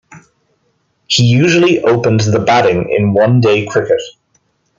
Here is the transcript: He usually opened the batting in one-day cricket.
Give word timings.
He 1.05 1.25
usually 1.25 1.79
opened 1.83 2.21
the 2.21 2.39
batting 2.39 2.89
in 2.89 3.13
one-day 3.13 3.67
cricket. 3.67 4.01